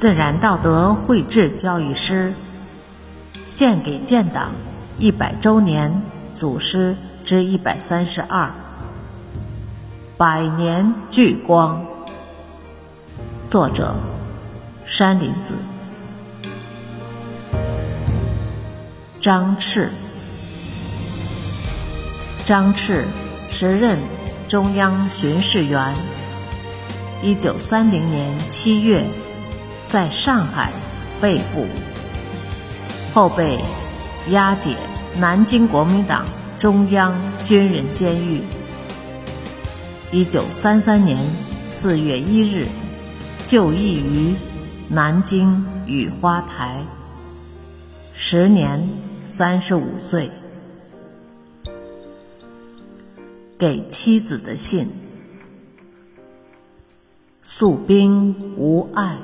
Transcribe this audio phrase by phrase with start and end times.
[0.00, 2.32] 自然道德绘制教育师，
[3.44, 4.52] 献给建党
[4.98, 6.00] 一百周年
[6.32, 8.50] 祖师之一百三十二，
[10.16, 11.84] 百年聚光。
[13.46, 13.94] 作者：
[14.86, 15.54] 山林子。
[19.20, 19.90] 张赤，
[22.46, 23.04] 张赤
[23.50, 23.98] 时任
[24.48, 25.94] 中央巡视员。
[27.22, 29.04] 一九三零年七月，
[29.90, 30.70] 在上海
[31.20, 31.66] 被捕，
[33.12, 33.58] 后被
[34.28, 34.76] 押解
[35.18, 38.40] 南京国民党中央军人监狱。
[40.12, 41.18] 一九三三年
[41.70, 42.68] 四月一日，
[43.42, 44.32] 就义于
[44.88, 46.84] 南京雨花台，
[48.12, 48.88] 时年
[49.24, 50.30] 三十五岁。
[53.58, 54.88] 给妻子的信。
[57.42, 59.18] 素兵无碍。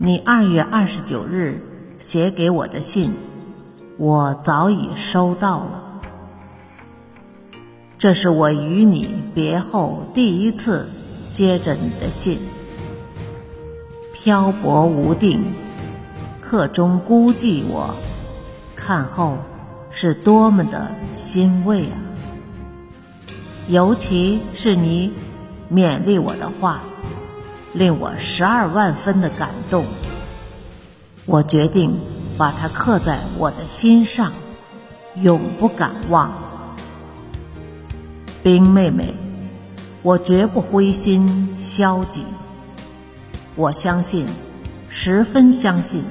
[0.00, 1.60] 你二月二十九日
[1.98, 3.10] 写给我的信，
[3.96, 6.00] 我早已收到了。
[7.98, 10.88] 这是我与你别后第一次
[11.32, 12.38] 接着你的信。
[14.14, 15.42] 漂泊无定，
[16.40, 17.92] 客中孤寂，我
[18.76, 19.38] 看后
[19.90, 21.98] 是多么的欣慰啊！
[23.66, 25.12] 尤其是你。
[25.70, 26.80] 勉励我的话，
[27.74, 29.84] 令我十二万分的感动。
[31.26, 31.94] 我决定
[32.36, 34.32] 把它刻在我的心上，
[35.16, 36.32] 永不敢忘。
[38.42, 39.14] 冰妹妹，
[40.02, 42.24] 我绝不灰心消极。
[43.54, 44.26] 我相信，
[44.88, 46.02] 十分相信，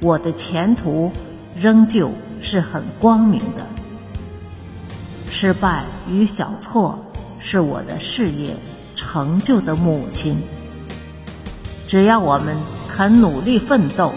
[0.00, 1.12] 我的前途
[1.54, 3.66] 仍旧是很光明的。
[5.28, 6.98] 失败与小错
[7.38, 8.54] 是我的事业。
[8.96, 10.36] 成就的母亲，
[11.90, 12.56] 只要我们
[12.86, 14.14] 肯努力奋斗，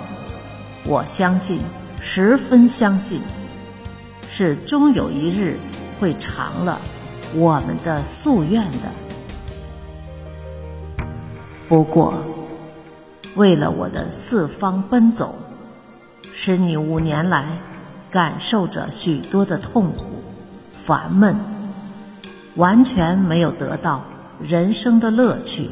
[0.85, 1.59] 我相信，
[1.99, 3.19] 十分相信，
[4.29, 5.57] 是终有一日
[5.99, 6.79] 会偿了
[7.33, 8.91] 我们的夙愿的。
[11.67, 12.13] 不过，
[13.33, 15.33] 为了我的四方奔走，
[16.31, 17.43] 使你五年来
[18.11, 20.21] 感受着许多的痛苦、
[20.71, 21.35] 烦闷，
[22.53, 24.03] 完全没有得到。
[24.39, 25.71] 人生的乐趣，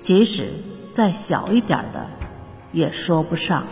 [0.00, 0.48] 即使
[0.96, 2.06] 再小一点的，
[2.72, 3.64] 也说不上。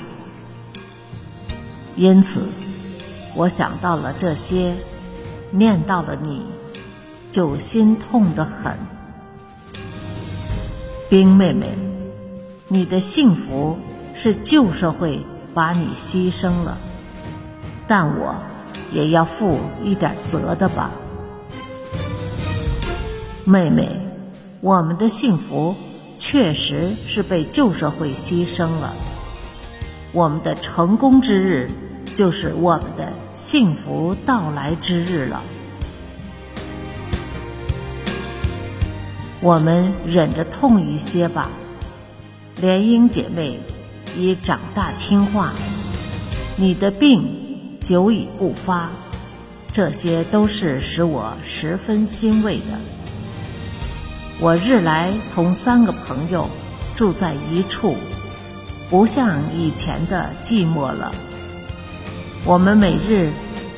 [1.96, 2.42] 因此，
[3.34, 4.74] 我想到了这些，
[5.50, 6.44] 念到了你，
[7.30, 8.76] 就心痛得很。
[11.08, 11.74] 冰妹妹，
[12.68, 13.78] 你的幸福
[14.12, 15.24] 是旧社会
[15.54, 16.76] 把你牺牲了，
[17.88, 18.34] 但我
[18.92, 20.90] 也要负一点责的吧。
[23.46, 23.88] 妹妹，
[24.60, 25.74] 我们的幸福
[26.16, 28.94] 确实是被旧社会牺牲了。
[30.12, 31.70] 我们的成功之日，
[32.14, 35.42] 就是我们的幸福到来之日了。
[39.40, 41.50] 我们忍着痛一些吧。
[42.60, 43.58] 莲英姐妹
[44.16, 45.52] 已长大听话，
[46.56, 48.90] 你的病久已不发，
[49.72, 52.78] 这些都是使我十分欣慰的。
[54.44, 56.50] 我日来同三个朋友
[56.94, 57.96] 住在一处，
[58.90, 61.10] 不像以前的寂寞了。
[62.44, 63.32] 我们每日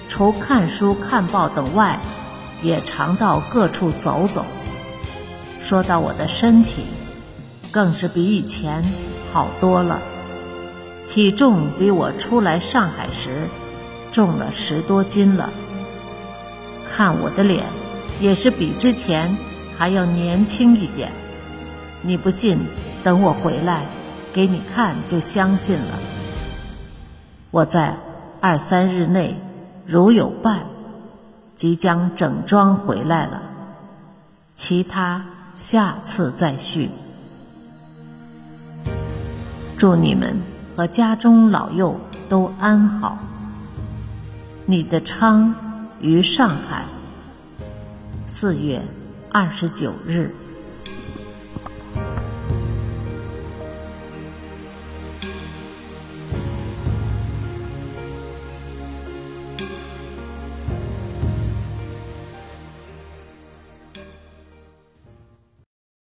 [0.08, 2.00] 除看书、看报等外，
[2.64, 4.44] 也常到各处走走。
[5.60, 6.84] 说到我的身体，
[7.70, 8.82] 更是比以前
[9.32, 10.02] 好多了，
[11.06, 13.46] 体重比我出来上海时
[14.10, 15.48] 重了十多斤了。
[16.84, 17.66] 看我的脸，
[18.20, 19.32] 也是比之前。
[19.78, 21.12] 还要年轻一点，
[22.02, 22.58] 你不信？
[23.04, 23.84] 等我回来
[24.32, 25.98] 给你看，就相信了。
[27.50, 27.96] 我在
[28.40, 29.36] 二三日内
[29.86, 30.66] 如有伴，
[31.54, 33.42] 即将整装回来了。
[34.52, 35.24] 其他
[35.56, 36.90] 下次再续。
[39.76, 40.40] 祝你们
[40.74, 43.18] 和家中老幼都安好。
[44.64, 45.54] 你的昌
[46.00, 46.84] 于上海，
[48.26, 48.82] 四月。
[49.38, 50.30] 二十九日。